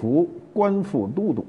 [0.00, 1.44] 福，官复都督。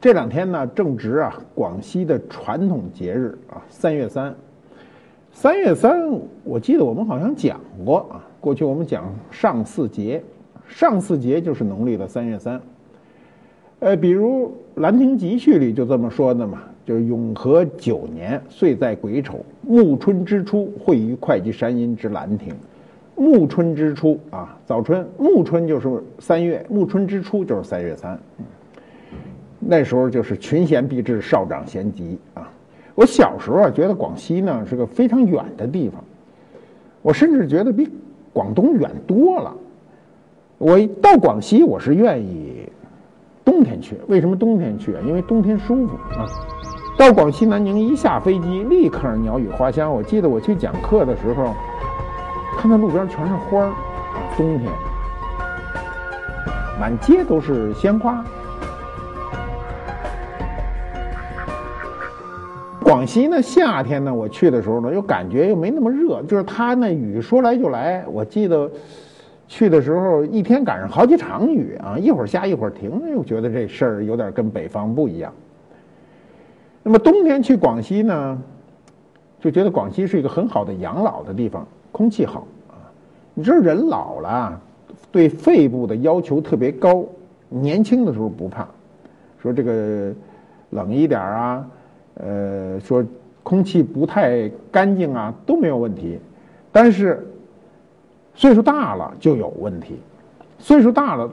[0.00, 4.32] 这两天呢，正值啊广西的传统节日啊三月三。
[5.32, 6.08] 三月三，
[6.44, 10.22] 我记得我们好像讲过啊，过去我们讲上巳节，
[10.68, 12.60] 上巳节就是农历的三月三。
[13.80, 22.54] 呃，比如《兰亭集序》里就这么说的嘛，就是永和九年，岁在癸丑，暮春之初，会于会稽山阴之兰亭。
[23.20, 28.18] 暮春之初啊，早春，暮春就是三月，暮春之初就是三月三。
[29.58, 32.50] 那时候就是群贤毕至，少长咸集啊。
[32.94, 36.02] 我小时候啊，觉得广西呢是个非常远的地方，
[37.02, 37.90] 我甚至觉得比
[38.32, 39.54] 广东远多了。
[40.56, 42.66] 我到广西，我是愿意
[43.44, 43.96] 冬天去。
[44.08, 45.00] 为什么冬天去啊？
[45.06, 46.24] 因为冬天舒服啊。
[46.98, 49.92] 到广西南宁一下飞机，立刻鸟语花香。
[49.92, 51.52] 我记得我去讲课的时候。
[52.60, 53.72] 看到路边全是花儿，
[54.36, 54.70] 冬天，
[56.78, 58.22] 满街都是鲜花。
[62.82, 68.04] 广西呢，夏天呢，我去的时候呢，又感觉又没那么热，就是它那雨说来就来。
[68.06, 68.70] 我记得
[69.48, 75.32] 去的时候，一天赶上好几场雨啊，一会儿下一会儿停，又觉得这事儿有点跟北方不一样。
[76.82, 78.38] 那么冬天去广西呢，
[79.40, 81.66] 就觉得广西是一个很好的养老的地方。
[82.00, 82.80] 空气好啊，
[83.34, 84.58] 你知道人老了，
[85.12, 87.04] 对肺部的要求特别高。
[87.50, 88.66] 年轻的时候不怕，
[89.42, 90.10] 说这个
[90.70, 91.68] 冷一点啊，
[92.14, 93.04] 呃，说
[93.42, 96.18] 空气不太干净啊都没有问题。
[96.72, 97.22] 但是
[98.34, 99.96] 岁数大了就有问题，
[100.58, 101.30] 岁数大了，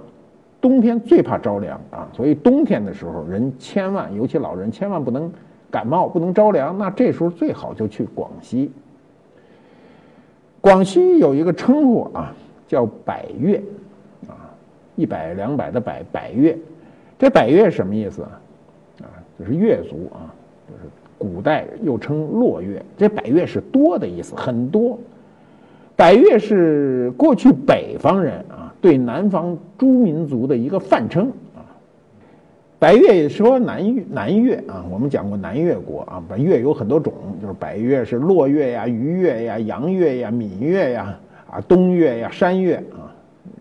[0.59, 2.09] 冬天最怕着凉啊。
[2.11, 5.31] 所以冬天的时候，人千万，尤其老人千万不能
[5.71, 6.77] 感冒，不能着凉。
[6.77, 8.69] 那这时候最好就去广西。
[10.67, 12.35] 广西有一个称呼啊，
[12.67, 13.55] 叫百越，
[14.27, 14.51] 啊，
[14.97, 16.57] 一百两百的百百越，
[17.17, 18.41] 这百越什么意思啊？
[18.99, 19.07] 啊，
[19.39, 20.27] 就是越族啊，
[20.67, 22.83] 就是古代又称骆越。
[22.97, 24.99] 这百越是多的意思，很多。
[25.95, 31.31] 百越是过去北方人啊对南方诸民族的一个泛称。
[32.79, 37.11] 百越说南越，南越啊，我们讲过南越国啊，百越有很多种，
[37.41, 41.17] 就是百越是洛越呀、鱼越呀、杨越呀、闽越呀、
[41.49, 43.09] 啊东越呀、山越啊，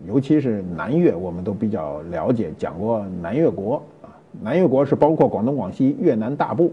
[0.07, 6.71] 尤其是南越，我们都比较了解，讲过南越国啊，南越国是包括广东、广西、越南大部。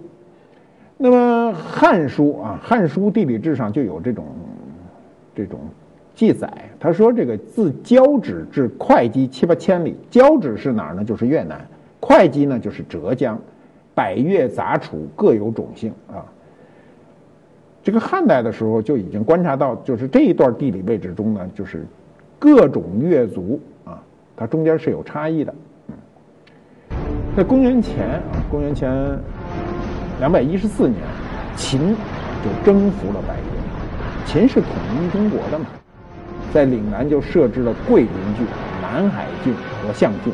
[0.98, 4.26] 那么《汉书》啊，《汉书地理志》上就有这种
[5.34, 5.58] 这种
[6.14, 11.02] 记载，他说这个自交趾至会稽七八千里，交趾是哪儿呢？
[11.02, 11.58] 就是越南。
[12.04, 13.38] 会稽呢，就是浙江，
[13.94, 16.20] 百越杂处，各有种姓啊。
[17.82, 21.86] 这个汉代的时候就已经观察到，就是这一段地理位置中呢，就是
[22.38, 23.98] 各种越族啊，
[24.36, 25.54] 它中间是有差异的。
[27.34, 28.92] 在公元前啊，公元前
[30.20, 31.00] 两百一十四年，
[31.56, 31.96] 秦
[32.44, 34.68] 就征服了百越，秦是统
[35.00, 35.64] 一中国的嘛，
[36.52, 38.46] 在岭南就设置了桂林郡、
[38.82, 40.30] 南海郡和象郡。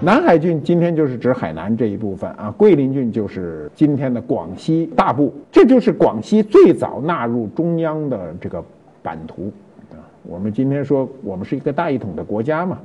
[0.00, 8.62] 南海郡今天就是指海南这一部分啊，桂林郡就是今天的广西大部，这就是广西最早纳入中央的这个
[9.02, 9.50] 版图
[9.92, 9.96] 啊。
[10.24, 12.78] 我们今天说我们是一个大一统的国家嘛，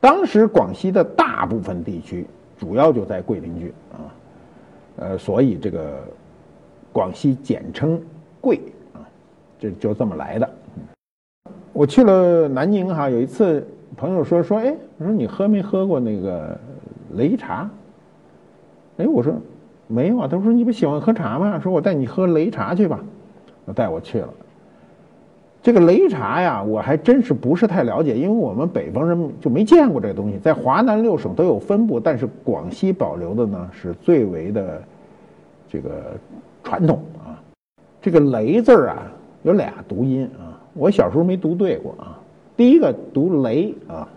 [0.00, 2.26] 当时广西的大部分地区
[2.58, 4.00] 主要就在桂林郡啊，
[4.96, 6.02] 呃，所以这个
[6.90, 8.00] 广西简称
[8.40, 8.58] 桂
[8.92, 9.04] 啊，
[9.60, 10.50] 这就这么来的。
[11.72, 13.64] 我去了南宁哈，有一次。
[13.96, 16.58] 朋友说说，哎，我说你喝没喝过那个
[17.16, 17.68] 擂茶？
[18.98, 19.32] 哎，我说
[19.86, 20.28] 没有啊。
[20.30, 21.58] 他说你不喜欢喝茶吗？
[21.58, 23.00] 说我带你喝擂茶去吧。
[23.64, 24.28] 我带我去了。
[25.62, 30.38] 这个擂茶呀，我还真是不是太了解，因为我们北方人就没见过这个东西。
[30.38, 34.82] 在华南六省都有分布，但是广西保留的呢是最为的
[35.68, 35.90] 这个
[36.62, 37.40] 传统啊。
[38.00, 39.10] 这个擂字儿啊
[39.42, 42.15] 有俩读音啊，我小时候没读对过啊。
[42.56, 44.08] 第一个读雷啊，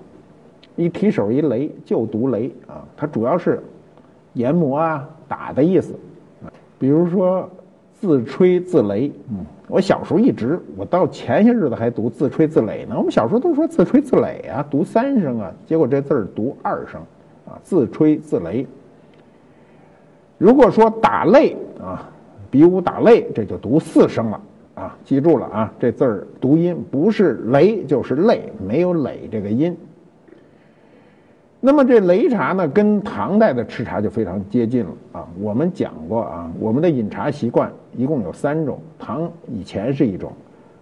[0.75, 3.61] 一提手一雷就读雷啊，它主要是
[4.33, 5.93] 研磨啊打的意思。
[6.79, 7.49] 比如说
[7.93, 9.11] 自吹自擂。
[9.29, 12.95] 嗯，我小时候一直，我到前些日子还读自吹自擂呢。
[12.97, 17.01] 我们小时候都说自吹自擂啊，读三声啊，结果这字儿读二声
[17.45, 18.65] 啊，自吹自擂。
[20.37, 22.09] 如果说打擂啊，
[22.49, 24.41] 比武打擂，这就读四声了
[24.79, 29.75] 啊，记住了啊，这字儿读音不是雷就是擂，没有垒这个音。
[31.59, 35.27] 那么这擂茶呢，跟唐代的吃茶就非常接近了啊。
[35.41, 40.31] 我们讲过啊，我们的饮茶习惯一共有三种，唐以前是一种，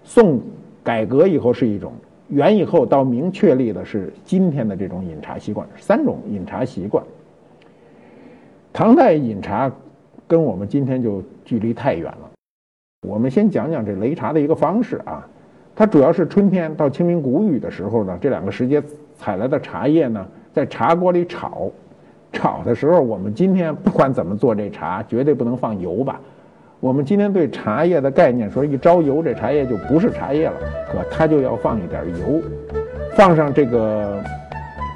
[0.03, 0.39] 宋
[0.83, 1.91] 改革以后是一种，
[2.27, 7.03] 元以后到明确立的是今天的这种饮茶习惯，三种饮茶习惯。
[8.71, 9.71] 唐代饮茶
[10.27, 12.36] 跟我们今天就距离太远了。
[13.07, 15.25] 我们先讲讲这擂茶的一个方式啊，
[15.75, 18.83] 它主要是春天到清明谷雨的时候呢，这两个时节
[19.17, 20.25] 采来的茶叶呢。
[20.53, 21.69] 在茶锅里炒，
[22.33, 26.19] 炒的时候，我们今天不管怎么做这茶，绝对不能放油吧？
[26.79, 30.55] 我们今天对茶叶的概念说，一招油，这茶叶就不是茶叶了，
[30.91, 32.41] 可它就要放一点油，
[33.15, 34.19] 放上这个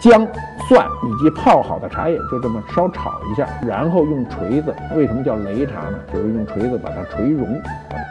[0.02, 0.28] 姜、
[0.68, 6.00] 蒜以及泡好的茶叶，就这么烧炒一下，然后用锤子，为什么叫擂茶呢？
[6.12, 7.62] 就是用锤子把它锤融，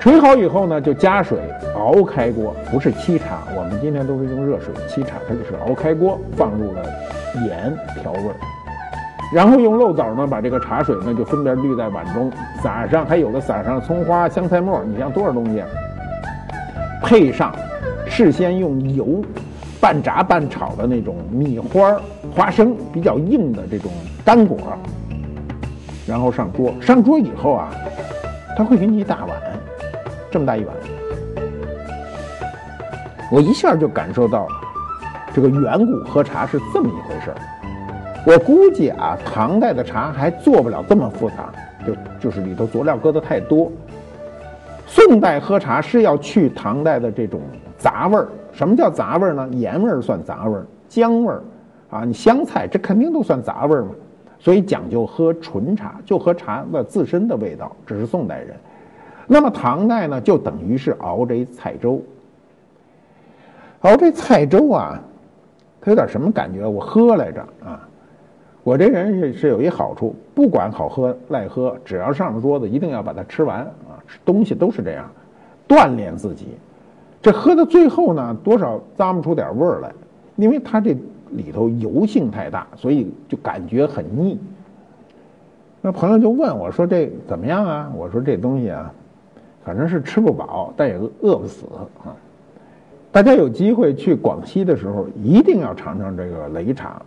[0.00, 1.38] 锤好以后呢，就加水
[1.76, 6.82] 熬开锅，不是沏茶，我们今天都是用热水沏茶，它就是熬开锅，放入了。
[7.46, 7.72] 盐
[8.02, 8.34] 调味儿，
[9.32, 12.30] 然后用漏斗呢把这个茶水呢就分别滤在碗中，
[12.62, 15.62] 撒上还有的撒上葱花、香菜末，你像多少东西，
[17.02, 17.54] 配上
[18.06, 19.24] 事先用油
[19.80, 21.98] 半炸半炒的那种米花、
[22.34, 23.90] 花生比较硬的这种
[24.24, 24.58] 干果，
[26.06, 26.74] 然后上桌。
[26.80, 27.70] 上桌以后啊，
[28.56, 29.40] 他会给你一大碗，
[30.30, 30.74] 这么大一碗，
[33.32, 34.52] 我一下就感受到了。
[35.32, 37.36] 这个远古喝茶是这么一回事儿，
[38.26, 41.50] 我估计啊，唐代的茶还做不了这么复杂，
[41.86, 43.70] 就就是里头佐料搁的太多。
[44.86, 47.40] 宋代喝茶是要去唐代的这种
[47.78, 49.48] 杂味儿，什么叫杂味儿呢？
[49.52, 51.42] 盐味儿算杂味儿，姜味儿
[51.90, 53.90] 啊，你香菜这肯定都算杂味儿嘛。
[54.38, 58.56] 所以讲究喝纯茶，就喝茶的自身的味道，这是宋代人。
[59.26, 62.02] 那么唐代呢，就等于是熬这菜粥，
[63.80, 65.00] 熬这菜粥啊。
[65.82, 66.66] 它有点什么感觉？
[66.66, 67.88] 我喝来着啊！
[68.62, 73.96] 我这人是是有一好处，不管好喝赖喝，只要上了桌子，一定要把它吃完啊！
[74.22, 75.10] 东西都是这样，
[75.66, 76.48] 锻炼自己。
[77.22, 79.92] 这喝到最后呢，多少咂摸出点味儿来，
[80.36, 80.96] 因为它这
[81.32, 84.38] 里头油性太大，所以就感觉很腻。
[85.82, 88.92] 那朋友就问我说：“这怎么样啊？”我说：“这东西啊，
[89.64, 91.66] 反正是吃不饱，但也饿不死
[92.04, 92.12] 啊。”
[93.12, 97.02] 大家有机会去广西的时候，一定要尝尝这个擂茶。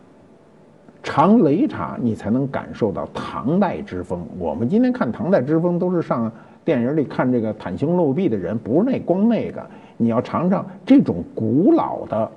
[1.02, 4.26] 尝擂茶，你才能感受到唐代之风。
[4.40, 6.32] 我们今天看唐代之风，都是上
[6.64, 9.66] 电影里看这个袒胸露臂的人，不是那光那个。
[9.98, 12.32] 你要尝尝这种古老的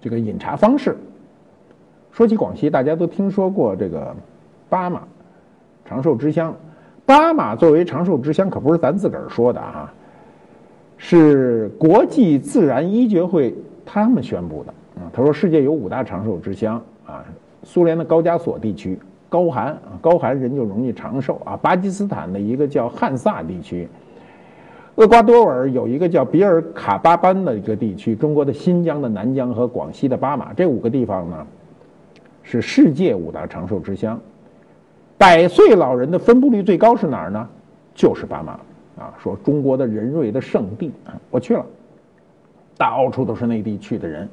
[0.00, 0.96] 这个饮茶方式。
[2.12, 4.14] 说起广西，大家都听说过这个
[4.68, 5.02] 巴马
[5.84, 6.54] 长寿之乡。
[7.04, 9.92] 巴马作为长寿之乡，可不是咱自个儿说的啊。
[10.98, 17.22] 是国际自然医学会他们宣布的啊，他说世界有五大长寿之乡啊，
[17.62, 23.86] 苏联的高加索地区高寒啊，高寒人就容易长寿啊，巴基斯坦的一个叫汉萨地区，
[24.96, 31.46] 厄瓜多尔有一个叫比尔卡巴班的一个地区，中国的新疆的南疆和广西的巴马这五个地方呢，
[32.42, 34.18] 是世界五大长寿之乡，
[35.18, 37.48] 百岁老人的分布率最高是哪儿呢？
[37.94, 38.58] 就是巴马。
[38.98, 41.62] 啊，说中国的人瑞的圣地啊，我去了，
[42.78, 44.26] 到处都是内地去的人，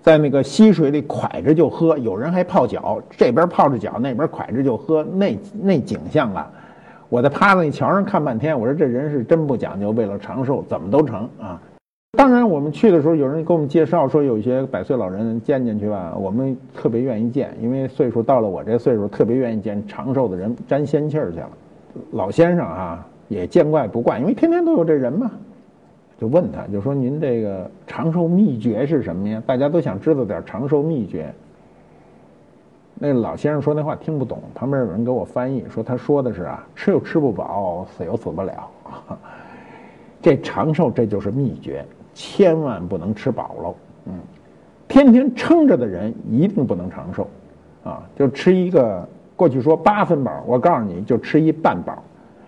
[0.00, 6.48] 在那个溪水里蒯着就喝，有人还泡脚，这边泡着脚，那边蒯着就喝，那那景象啊，
[7.08, 11.60] 我在趴在那桥上看半天，我说这人是真不讲究，为了长寿怎么都成啊。
[12.16, 21.50] 当然我们去的时候，有人给我们介绍说有些百岁老人见见去吧，我们特别愿意见，因为岁数到了我这岁数，特别愿意见长寿的人，沾仙气儿去了。
[22.12, 23.06] 老先生啊。
[23.28, 25.28] 也见怪不怪，因为天天都有这人嘛，
[26.16, 29.42] 就问他，就说您这个长寿秘诀是什么呀？
[29.44, 31.34] 大家都想知道点长寿秘诀。
[32.98, 38.70] 那老先生说那话听不懂，旁边有人给我翻译，说他说的是啊，吃又吃不饱，死又死不了。
[40.22, 41.84] 这长寿这就是秘诀，
[42.14, 43.74] 千万不能吃饱喽。
[44.06, 44.14] 嗯，
[44.88, 47.28] 天天撑着的人一定不能长寿，
[47.84, 52.02] 啊，就吃一个过去说八分饱，我告诉你就吃一半饱。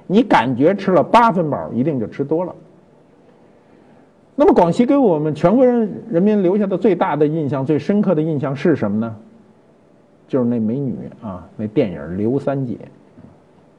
[0.07, 2.55] 你感觉吃了八分饱，一定就吃多了。
[4.35, 9.15] 那么广西给我们全国人人民留下的最大的印象、最深刻的印象是什么呢？
[10.29, 12.75] 就是那美女啊，那电影《刘三姐》，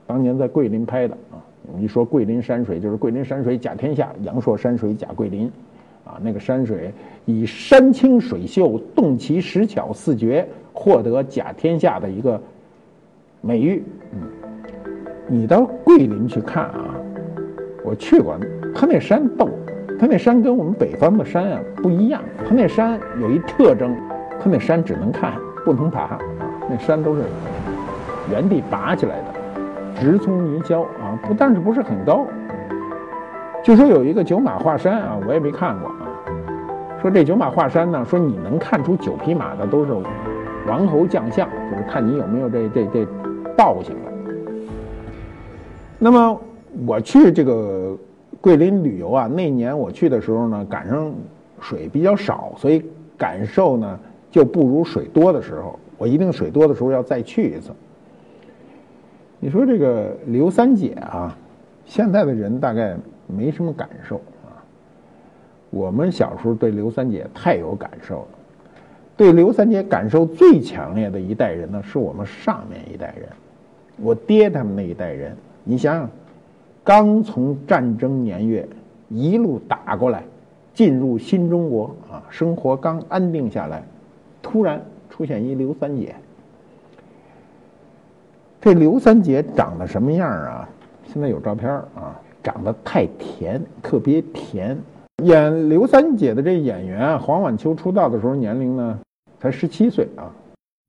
[0.07, 1.37] 当年在桂林拍的啊，
[1.79, 5.45] 一说桂林山水，就是桂林山水甲天下，阳朔山水甲桂林，
[6.03, 6.91] 啊，那个山水
[7.25, 12.41] 以山清水秀、洞奇石巧四绝，获得甲天下的一个
[13.41, 13.83] 美誉。
[14.11, 14.19] 嗯，
[15.27, 16.95] 你到桂林去看啊，
[17.85, 18.35] 我去过，
[18.73, 19.47] 它那山逗，
[19.99, 23.95] 它那山跟我们北方的山啊不一样，它那山有一特征，
[24.39, 25.33] 它那山只能看
[25.65, 26.19] 不能爬啊，
[26.69, 27.23] 那山都是
[28.29, 29.25] 原地拔起来的。
[29.99, 32.25] 直冲泥礁啊，不但是不是很高。
[33.61, 35.95] 据说有一个九马画山啊，我也没看过啊。
[37.01, 39.91] 说这九马画山呢，说你能看出九匹马的都是
[40.67, 43.05] 王侯将相，就是看你有没有这这这
[43.57, 44.11] 道行了。
[45.97, 46.39] 那么
[46.87, 47.97] 我去这个
[48.39, 51.11] 桂林旅游啊，那年我去的时候呢，赶上
[51.59, 52.85] 水比较少，所以
[53.17, 53.99] 感受呢
[54.31, 55.79] 就不如水多的时候。
[55.97, 57.71] 我一定水多的时候要再去一次。
[59.39, 61.37] 你说这个刘三姐啊，
[61.85, 62.95] 现在的人大概
[63.27, 64.63] 没什么感受啊。
[65.69, 68.27] 我们小时候对刘三姐太有感受了，
[69.17, 73.27] 对刘三姐感受最强烈的一代人呢，是我们上面一代人，
[73.97, 75.35] 我爹他们那一代人。
[75.65, 76.09] 你想想，
[76.83, 78.67] 刚从战争年月
[79.09, 80.23] 一路打过来，
[80.73, 83.83] 进入新中国啊，生活刚安定下来，
[84.41, 86.15] 突然出现一刘三姐。
[88.61, 90.67] 这刘三姐长得什么样啊？
[91.07, 94.77] 现在有照片啊，长得太甜，特别甜。
[95.23, 98.99] 演刘三姐的这演员黄婉秋出道的时候年龄呢
[99.39, 100.31] 才十七岁啊，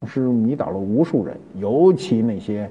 [0.07, 2.71] 是迷倒了无数人，尤其那些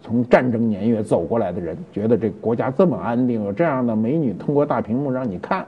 [0.00, 5.66] 从战争年月走过来的人，觉得这国家这么安定，有这样的美女通过大屏幕让你看。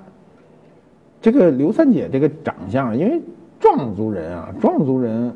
[1.21, 3.21] 这个刘三姐这个长相，因为
[3.65, 5.35] 壮族人啊，壮族人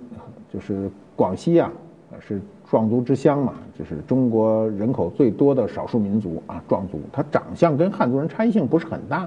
[0.52, 1.72] 就是广西啊，
[2.20, 2.38] 是。
[2.70, 7.00] 壮族之乡嘛，就是中国人口最多的少数民族啊，壮族。
[7.10, 9.26] 他长相跟汉族人差异性不是很大。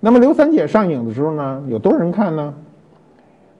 [0.00, 2.52] 那么刘三姐上映的时候呢，有多少人看呢？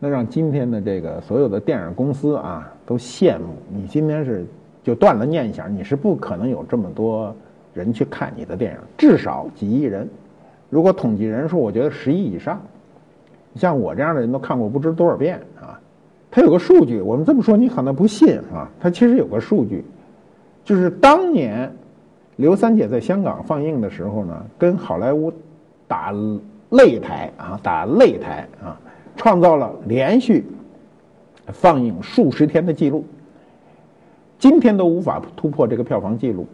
[0.01, 3.55] 那让今天的这个所有的电影公司啊都羡慕。
[3.73, 4.45] 你今天是
[4.83, 7.33] 就断了念想，你是不可能有这么多
[7.75, 10.09] 人去看你的电影，至少几亿人。
[10.69, 12.61] 如果统计人数，我觉得十亿以上。
[13.59, 15.79] 像我这样的人都看过不知多少遍啊。
[16.31, 18.71] 他有个数据，我们这么说你可能不信啊。
[18.79, 19.85] 他其实有个数据，
[20.65, 21.71] 就是当年
[22.37, 25.33] 刘三姐在香港放映的时候呢，跟好莱坞
[25.87, 26.13] 打
[26.71, 28.79] 擂台啊，打擂台啊，
[29.17, 30.45] 创造了连续
[31.47, 33.05] 放映数十天的记录，
[34.39, 36.47] 今天都无法突破这个票房记录。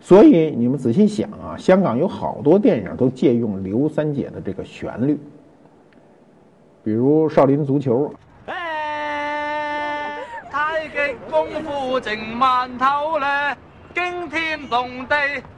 [0.00, 5.18] 所以你们仔细想啊，香港有好多电影都借用刘三姐的这个旋律，
[6.86, 8.08] 比如《少林足球》。
[10.48, 13.56] 太极功夫正馒头嘞，
[13.92, 15.16] 惊天动地。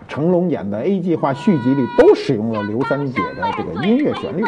[0.09, 4.43] 成龙演的 A 计划续集里都使用了刘三姐的这个音乐旋律。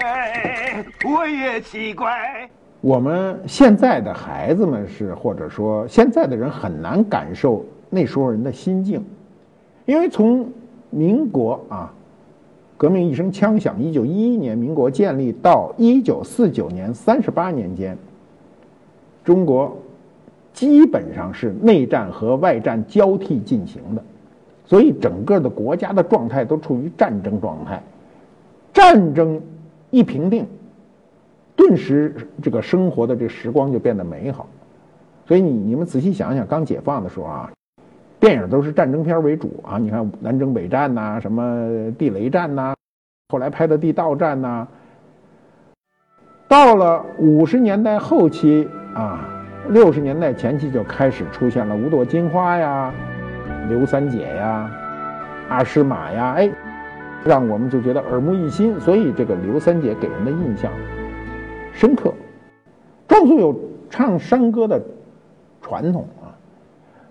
[0.00, 2.48] 哎，我也奇怪。
[2.80, 9.04] 我们现在的孩子们是，或者说现在的人很难感受那时候人的心境，
[9.84, 10.50] 因为从
[10.88, 11.92] 民国啊，
[12.82, 17.96] 革命一声枪响，一九一一年民国建立到一九四九年三十八年间。
[19.22, 19.78] 中国
[20.52, 24.02] 基本上是内战和外战交替进行的，
[24.64, 27.80] 所以整个的国家的状态都处于战争状态。
[28.72, 29.40] 战争
[29.90, 30.44] 一平定，
[31.54, 32.12] 顿时
[32.42, 34.48] 这个生活的这时光就变得美好。
[35.28, 37.52] 所以你你们仔细想想，刚解放的时候啊，
[38.22, 39.78] 电影都是战争片为主啊。
[39.78, 42.72] 你看南征北战呐，什么地雷战呐，
[43.30, 44.68] 后来拍的地道战呐。
[46.46, 48.68] 到了五十年代后期。
[48.94, 49.26] 啊，
[49.70, 52.92] 六十年代前期就开始出现了五朵金花呀、
[53.70, 54.70] 刘三姐呀、
[55.48, 56.48] 阿诗玛呀，哎，
[57.24, 58.78] 让我们就觉得耳目一新。
[58.78, 60.70] 所以这个刘三姐给人的印象
[61.72, 62.12] 深刻。
[63.08, 64.80] 壮族有唱山歌的
[65.60, 66.06] 传统，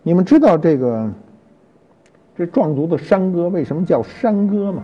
[0.03, 1.07] 你们知道这个
[2.35, 4.81] 这壮族的山歌为什么叫山歌吗？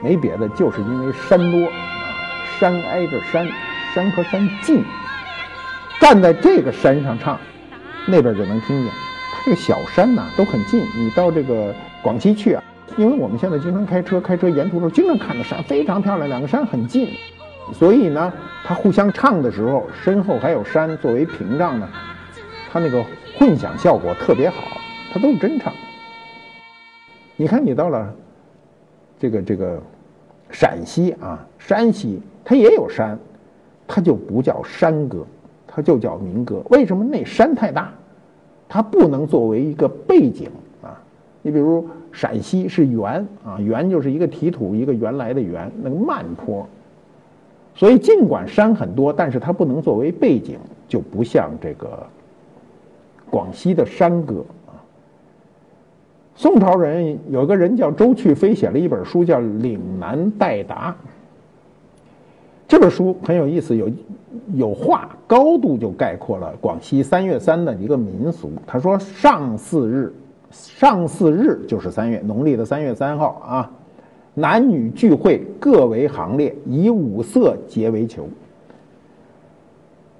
[0.00, 1.68] 没别的，就是因为山多，
[2.58, 3.48] 山挨着山，
[3.92, 4.84] 山和山近。
[6.00, 7.36] 站在这个山上唱，
[8.06, 8.92] 那边就能听见。
[9.32, 12.62] 它这个小山呐都很近，你到这个广西去啊，
[12.96, 17.08] 因为我们现在经常开车，开车沿途的时候经常看到山非常漂亮，两个山很近，
[17.72, 18.32] 所以呢，
[18.64, 21.88] 它互相唱的时候，身后还有山作为屏障呢，
[22.70, 23.04] 它那个
[23.40, 24.76] 混响效果特别好，
[25.10, 25.72] 它都是真唱。
[27.38, 28.14] 你看，你到了
[29.18, 29.80] 这个这个
[30.50, 33.18] 陕西啊、山西，它也有山，
[33.88, 35.26] 它就不叫山歌。
[35.66, 37.94] 它就叫民歌，为什么那山太大，
[38.68, 40.50] 它不能作为一个背景
[40.82, 41.00] 啊。
[41.40, 46.68] 你比如陕西是原啊，原就是一个提土一个原来的原，那个慢坡。
[47.74, 52.06] 所以尽管山很多，但是它不能作为背景，就不像这个
[53.30, 54.74] 广西的山歌啊。
[56.34, 60.90] 宋朝人有个人叫周去飞，写了一本书叫《岭南代答》。
[62.66, 63.90] 这本书很有意思，有
[64.54, 68.52] 有话高度就概括了广西三月三的一个民俗。
[68.66, 70.12] 他说：“上巳日，
[70.52, 73.70] 上巳日就是三月，农历的三月三号啊，
[74.34, 78.28] 男女聚会各为行列，以五色结为球。”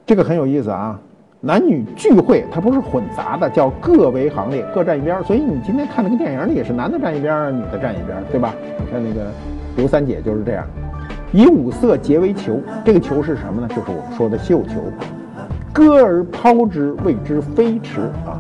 [0.05, 1.01] 这个很有意思啊，
[1.43, 5.25] 男女聚会它不是混杂的，叫各为行列，各站一边。
[5.25, 8.55] 所以你今天看那个电影里也是男的站一边，女的站一边，对吧？
[8.79, 9.31] 你看那个
[9.75, 10.67] 刘三姐就是这样。
[11.33, 13.69] 以五色结为球，这个球是什么呢？
[13.69, 14.83] 就是我们说的绣球。
[15.73, 18.37] 歌而抛之，谓之飞驰啊，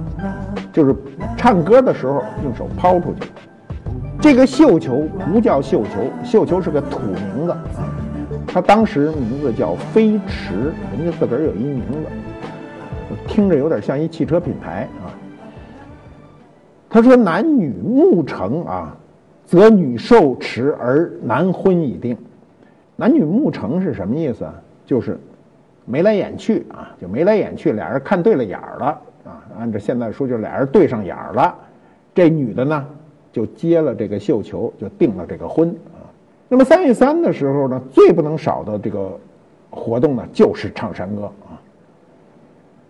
[0.71, 0.95] 就是
[1.39, 3.31] 唱歌的时候用手抛出去。
[4.21, 7.65] 这个绣球不叫绣球，绣球是个土名字啊，
[8.47, 11.99] 它当时名字叫飞驰，人家自个儿有一名字，
[13.31, 15.15] 听着有点像一汽车品牌啊。
[16.91, 18.97] 他说男女目成啊，
[19.47, 22.19] 则女受持而男婚已定。
[22.97, 24.53] 男女目成是什么意思啊？
[24.85, 25.17] 就是
[25.87, 28.87] 眉来眼去啊，就眉来眼去，俩人看对了眼儿了
[29.25, 29.41] 啊。
[29.57, 31.55] 按照现在说，就俩人对上眼儿了。
[32.13, 32.85] 这女的呢，
[33.31, 36.03] 就接了这个绣球，就定了这个婚啊。
[36.49, 39.17] 那么三月三的时候呢，最不能少的这个
[39.71, 41.31] 活动呢，就是唱山歌。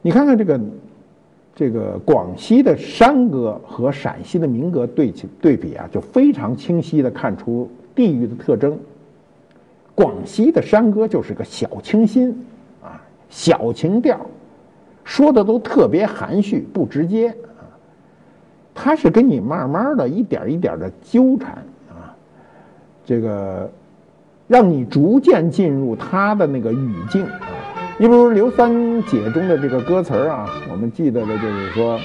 [0.02, 0.60] 你看看这个
[1.54, 8.78] 这个广西的山歌和陕西的民歌对起对比啊，就非常清晰的看出地域的特征。
[9.94, 12.30] 广西的山歌就是个小清新，
[12.82, 14.18] 啊，小情调，
[15.04, 17.60] 说的都特别含蓄不直接啊。
[18.74, 21.50] 他是跟你慢慢的一点一点的纠缠
[21.90, 22.16] 啊，
[23.04, 23.70] 这个
[24.48, 27.40] 让你逐渐进入他的那个语境啊。
[28.00, 32.00] 你比如刘三姐中的这个歌词啊，我们记得的就是说：“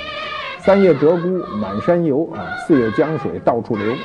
[0.59, 3.95] 三月鹧鸪满山游啊，四月江水到处流。”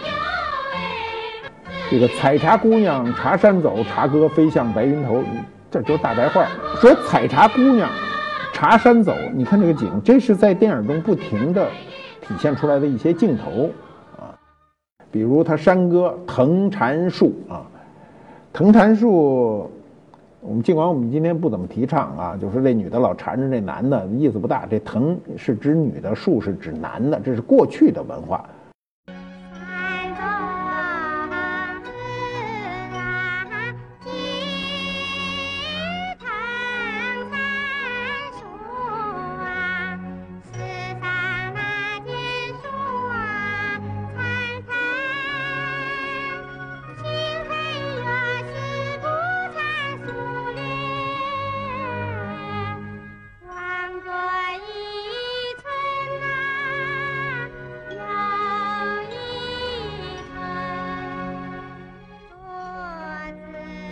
[1.90, 5.20] 这个采茶姑娘茶山走，茶歌飞向白云头，
[5.68, 6.46] 这就是大白话。
[6.80, 7.90] 说采茶姑娘
[8.52, 11.66] 茶山走，你看这个景，这是在电影中不停的
[12.20, 13.68] 体现出来的一些镜头
[14.16, 14.30] 啊。
[15.10, 17.66] 比如他山歌藤缠树啊，
[18.52, 19.68] 藤缠树，
[20.42, 24.64] 我们尽管我们今天不怎么提倡啊，就是这女的老缠着这男的，意思不大。
[24.64, 28.42] 这藤是指女的，树是指男的，这是过去的文化。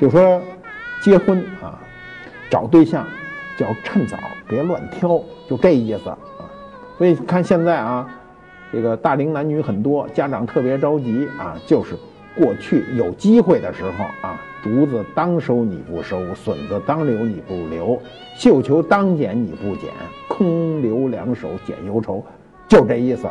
[0.08, 0.40] 就说
[1.02, 1.78] 结婚啊，
[2.48, 3.06] 找对象
[3.58, 4.16] 叫趁早，
[4.48, 6.18] 别乱挑，就这意思啊。
[6.96, 8.08] 所以看现在啊，
[8.72, 11.94] 这个大龄男女很多，家长特别着急啊，就是
[12.34, 18.00] 过去有机会的时候啊，竹子当收你不收，笋子当留你不留，
[18.34, 19.90] 绣球当剪你不剪，
[20.26, 22.24] 空留两手剪忧愁，
[22.66, 23.28] 就这意思。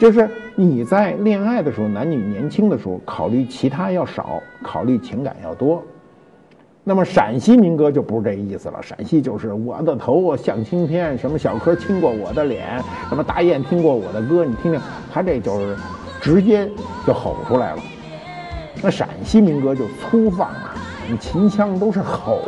[0.00, 5.80] 就是你在恋爱的时候，男女年轻的时候，考虑其他要少，考虑情感要多。
[6.88, 14.80] 那么陕西民歌就不是这意思了，陕西就是我的头像青天，什么小柯亲过我的脸，什么大雁听过我的歌，你听听，
[15.12, 15.76] 他这就是
[16.18, 16.66] 直接
[17.06, 17.82] 就吼出来了。
[18.82, 20.74] 那陕西民歌就粗放啊，
[21.10, 22.38] 你秦腔都是吼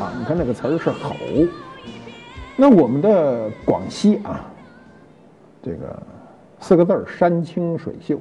[0.00, 1.14] 啊，你看那个词儿是吼。
[2.56, 4.40] 那我们的广西啊，
[5.62, 6.02] 这个
[6.58, 8.18] 四个字儿山清水秀。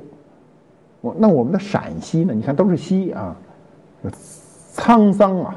[0.99, 3.33] 我那我们的陕西呢，你看都是西啊，
[4.75, 5.55] 沧桑啊。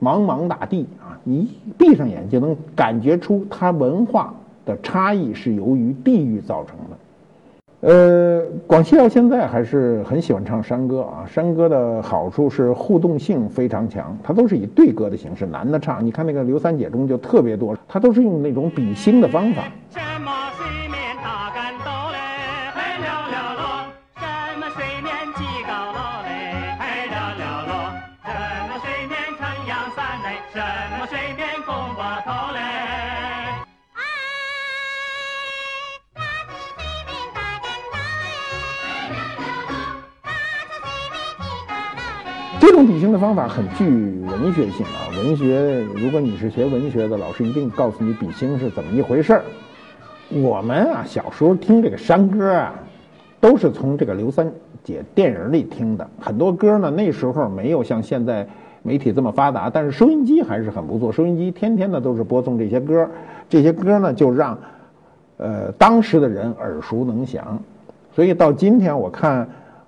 [0.00, 4.34] 茫茫大地啊，一闭上眼就能感觉出它文化
[4.66, 6.96] 的差异是由于地域造成的。
[7.80, 11.26] 呃，广西到现在还是很喜欢唱山歌啊。
[11.26, 16.02] 山歌的好处是互动性非常强，它都是以对歌的形式，男的唱。
[16.04, 19.64] 你看那个刘三姐中就特别多，它都是用那种比兴的方法。
[42.66, 45.12] 这种比兴的方法很具文学性啊！
[45.18, 49.42] 文学，如果你是学文学的，老师一定告诉你比兴是怎么一回事儿。
[50.30, 52.72] 我们啊，小时候听这个山歌啊，
[53.38, 54.50] 都是从这个刘三
[54.82, 56.08] 姐电影里听的。
[56.18, 58.48] 很多歌呢，那时候没有像现在
[58.82, 61.12] 媒体这么发达，但是收音机还是很不错。
[61.12, 63.06] 收音机天天的都是播送这些歌，
[63.46, 64.58] 这些歌呢，就让
[65.36, 67.62] 呃当时的人耳熟能详。
[68.14, 69.46] 所以到今天，我看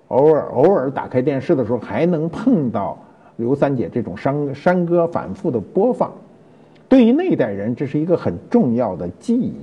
[0.09, 2.97] 偶尔偶尔打开电视的时候，还能碰到
[3.35, 6.11] 刘三姐这种山山歌反复的播放。
[6.89, 9.53] 对于那一代人，这是一个很重要的记忆。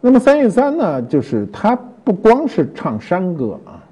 [0.00, 3.84] 那么三月三呢，就是他不光是唱山歌啊，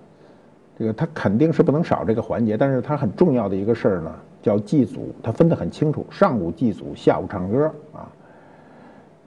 [0.79, 2.57] 这个他肯定是不能少这个环节。
[2.57, 4.11] 但是他很重要的一个事儿呢，
[4.43, 8.09] 叫祭祖，他分得很清楚，上午祭祖，下午唱歌啊。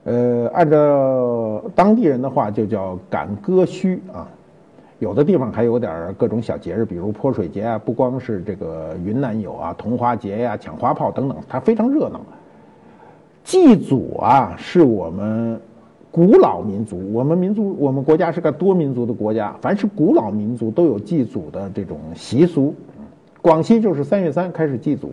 [0.04, 4.28] 呃，按照当地人的话，就叫赶歌墟啊。
[5.04, 12.22] 有的地方还有点各种小节日，比如泼水节啊，不光是这个云南有啊，桐花节呀、抢花炮等等，它非常热闹。
[13.44, 15.60] 祭祖啊，是我们。
[16.10, 19.52] 古老民族，我们民族，我们国家是个多民族的国家。
[19.60, 22.72] 凡是古老民族都有祭祖的这种习俗。
[23.42, 25.10] 广西就是三月三开始祭祖。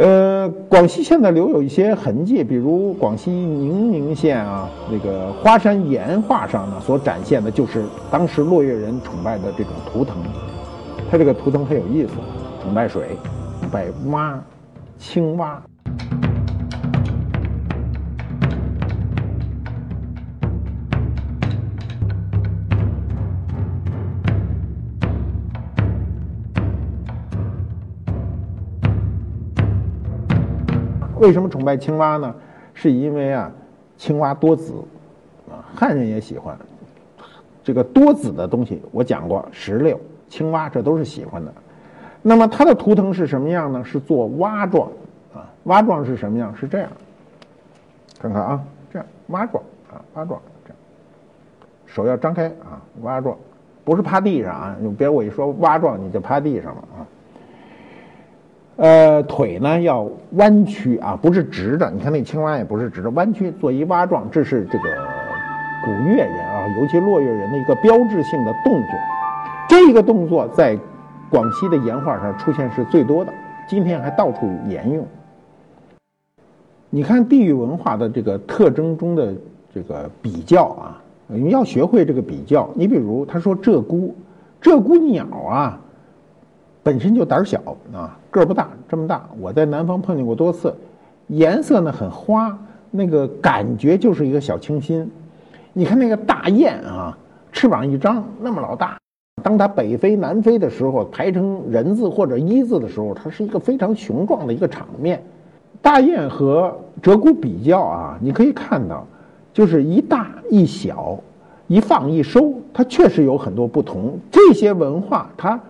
[0.00, 10.16] 呃，广西现在留有一些痕迹，比如广西宁明县啊，那个花山岩画上呢，所展现的就是当时落月人崇拜的这种图腾。
[11.10, 12.14] 它这个图腾很有意思，
[12.62, 13.08] 崇拜水，
[13.60, 14.42] 崇拜蛙，
[14.96, 15.62] 青蛙。
[31.20, 32.34] 为什么崇拜青蛙呢？
[32.72, 33.52] 是因为啊，
[33.98, 34.72] 青蛙多子，
[35.50, 36.56] 啊，汉人也喜欢
[37.62, 38.80] 这个多子的东西。
[38.90, 41.52] 我讲过石榴、青蛙，这都是喜欢的。
[42.22, 43.84] 那么它的图腾是什么样呢？
[43.84, 44.88] 是做蛙状，
[45.34, 46.56] 啊，蛙状是什么样？
[46.56, 46.90] 是这样，
[48.18, 50.76] 看看啊，这样蛙状啊，蛙状这样，
[51.84, 53.36] 手要张开啊，蛙状，
[53.84, 57.04] 不是趴地上啊，你别我一说蛙状你就趴地上了啊。
[58.80, 61.90] 呃，腿呢要弯曲啊，不是直的。
[61.90, 64.84] 你看那青蛙也不是直的，弯曲做一蛙状，这是这个
[65.84, 68.90] 古越人啊，尤其落月人的一个标志性的动作。
[69.68, 70.78] 这个动作在
[71.30, 73.30] 广西的岩画上出现是最多的，
[73.68, 75.06] 今天还到处沿用。
[76.88, 79.34] 你看地域文化的这个特征中的
[79.74, 82.70] 这个比较啊，你要学会这个比较。
[82.74, 84.10] 你比如他说鹧鸪，
[84.62, 85.79] 鹧鸪鸟啊。
[86.82, 87.60] 本身就胆小
[87.92, 89.28] 啊，个儿不大，这么大。
[89.38, 90.74] 我在南方碰见过多次，
[91.26, 92.56] 颜色呢很花，
[92.90, 95.08] 那个感觉就是一个小清新。
[95.74, 97.16] 你看那个大雁啊，
[97.52, 98.98] 翅膀一张那么老大，
[99.42, 105.22] 当它北飞南飞的时候，排成人字或者一字的时候，它是一个非常雄壮的一个场面。
[105.82, 109.06] 大雁和鹧鸪比较啊，你可以看到，
[109.52, 111.18] 就是一大一小，
[111.66, 114.18] 一放一收，它确实有很多不同。
[114.30, 115.60] 这些文化它。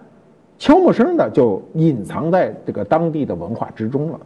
[0.60, 4.20] 悄没声的就隐藏在这个当地的文化之中了。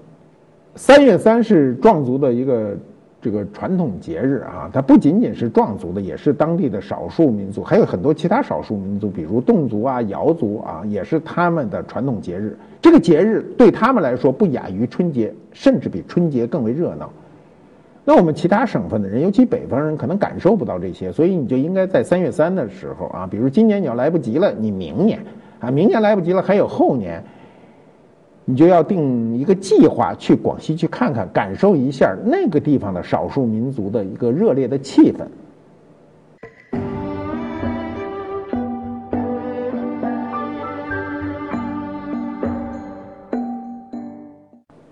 [0.75, 2.77] 三月三是壮族的一个
[3.23, 12.59] 这个传统节日啊，它不仅仅是壮族的，也是当地的少数民族，还有很多其他少数民族，比如侗族啊、瑶族啊，也是他们的传统节日。
[12.83, 17.09] 这个节日对他们来说不亚于春节，甚至比春节更为热闹。
[18.05, 25.21] 那我们其他省份的人，尤其北方人，可能感受不到这些，所以你就应该在三月三的时候啊，比如今年你要来不及了，你明年。
[25.65, 27.25] 啊，明年来不及了，还有后年，
[28.45, 35.25] 你就要定一个计划去广西去看看，感受一下那个地方的少数民族的一个热烈的气氛。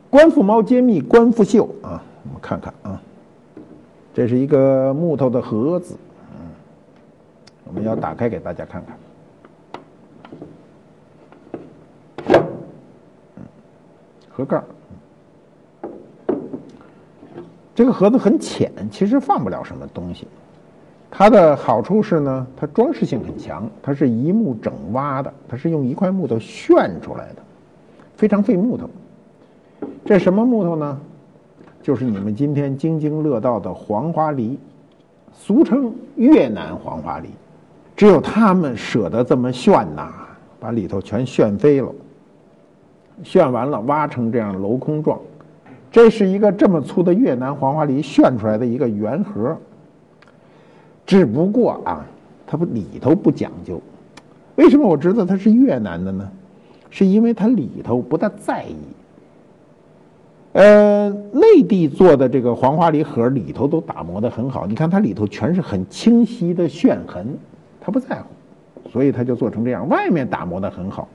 [0.09, 2.99] 官复猫揭秘官复秀啊，我们看看啊，
[4.15, 5.97] 这是一个木头的盒子，
[6.33, 6.49] 嗯，
[7.65, 8.97] 我们要打开给大家看看。
[14.33, 14.65] 盒盖儿，
[17.75, 20.27] 这个盒子很浅，其实放不了什么东西。
[21.11, 27.43] 它的好处是呢，它装饰性很强，它是一木整挖的，它是用一块木头旋出来的，
[28.17, 28.89] 非常费木头。
[30.07, 30.99] 这什么木头呢？
[31.83, 34.59] 就是你们今天津津乐道的黄花梨，
[35.33, 37.29] 俗称越南黄花梨。
[37.95, 40.11] 只有他们舍得这么炫呐，
[40.59, 41.93] 把里头全炫飞了。
[43.23, 45.19] 炫完了，挖成这样镂空状，
[45.91, 49.57] 这是一个这么粗的越南黄花梨炫出来的一个圆盒。
[51.07, 52.07] 只不过啊，
[52.47, 53.81] 它不里头不讲究。
[54.57, 56.31] 为什么我知道它是越南的呢？
[56.91, 58.77] 是因为它里头不大在意。
[60.53, 67.27] 呃，内地做的这个黄花梨盒里头都打磨的很好，你看它里头全是很清晰的炫痕，
[67.81, 69.89] 他不在乎，所以他就做成这样。
[69.89, 71.09] 外面打磨的很好，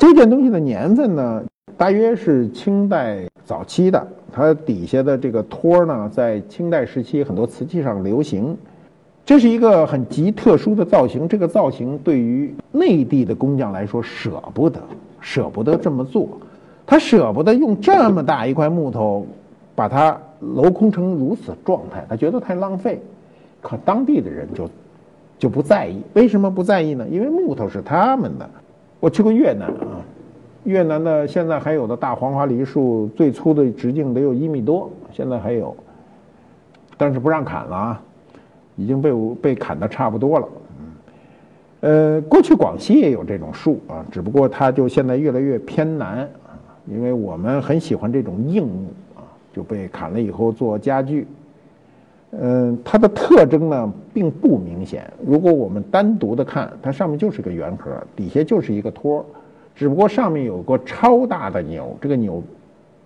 [0.00, 1.44] 这件东西的年份呢，
[1.76, 8.56] 大约是清代早期的，它底下的这个托呢，在清代时期很多瓷器上流行，
[9.26, 11.28] 这是一个很极特殊的造型。
[11.28, 14.80] 这个造型对于内地的工匠来说舍不得，
[15.20, 16.26] 舍不得这么做。
[16.86, 19.26] 他舍不得用这么大一块木头，
[19.74, 23.02] 把它镂空成如此状态，他觉得太浪费。
[23.60, 24.70] 可当地的人就
[25.38, 27.06] 就不在意，为什么不在意呢？
[27.10, 28.48] 因为木头是他们的。
[29.00, 30.04] 我去过越南啊，
[30.64, 35.74] 越南的现在还有的大黄花梨树，最粗的直径得有一米多，现在还有，
[36.98, 38.02] 但是不让砍了啊，
[38.76, 40.48] 已经被被砍的差不多了。
[40.78, 40.86] 嗯
[41.80, 46.52] 呃，过去广西也有这种树啊，只不过它就现在越来越偏南啊。
[46.86, 51.26] 因为我们很喜欢这种硬木啊，就被砍了以后做家具。
[52.32, 55.12] 嗯，它的特征呢并不明显。
[55.26, 59.26] 如果我们单独的看，它上面就是个圆盒，底下就是一个托，
[59.74, 61.96] 只不过上面有个超大的钮。
[62.00, 62.42] 这个钮，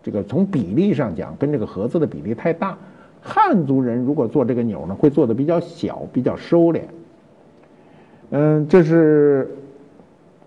[0.03, 2.77] 这个从比例上讲，跟这个盒子的比例太大。
[3.23, 6.81] 汉族人如果做这个钮呢，会做的比较小，比较收敛。
[8.31, 9.49] 嗯，这是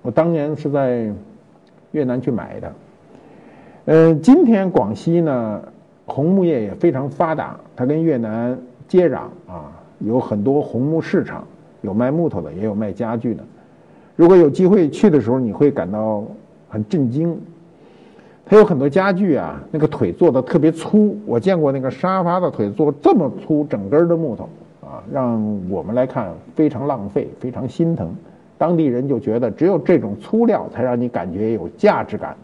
[0.03, 1.11] 我当年是在
[1.93, 2.73] 越南去买的。
[3.85, 5.63] 嗯，今天广西呢，
[6.08, 11.43] 红木业也非常发达，它跟越南接壤啊，有很多红木市场，
[11.82, 13.43] 有卖木头的，也有卖家具的。
[14.15, 16.24] 如果有机会去的时候，你会感到
[16.70, 17.39] 很震惊。
[18.50, 24.48] 它有很多家具啊，那个腿做的特别粗，我见过那个沙发的腿做这么粗，整根的木头
[24.82, 28.10] 啊，让我们来看非常浪费，非常心疼。
[28.58, 32.38] 当地人就觉得只有这种粗料才让你感觉有价值感。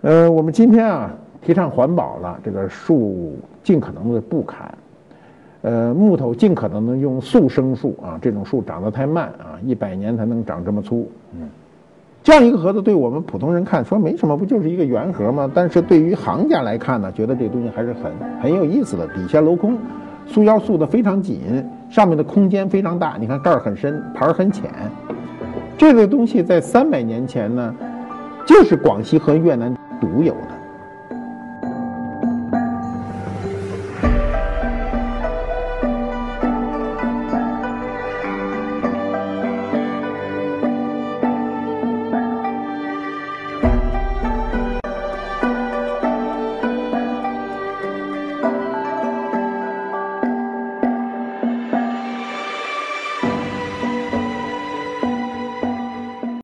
[0.00, 1.14] 呃，我们今天啊
[1.46, 4.74] 提倡环保了，这个树尽可能的不砍，
[5.62, 11.08] 呃，木头尽可能的用速生树啊，这种树长得太慢啊，一百年才能长这么粗。
[11.38, 11.48] 嗯，
[12.24, 15.48] 这样一个盒子，对我们普通人看说没什么，不就是一个圆盒吗？
[15.54, 19.06] 但是对于行家来看呢，觉得这东西还是很很有意思的。
[19.14, 19.78] 底下镂空，
[20.26, 23.16] 塑腰塑的非常紧，上面的空间非常大。
[23.20, 24.68] 你看盖儿很深，盘儿很浅。
[25.78, 27.72] 这个东西在三百年前呢，
[28.44, 29.72] 就是广西和越南。
[29.98, 30.55] 独有的。